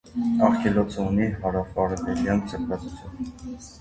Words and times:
Արգելոցը 0.45 1.03
ունի 1.09 1.27
հարաւարեւելեան 1.43 2.43
ձգուածութիւն։ 2.51 3.35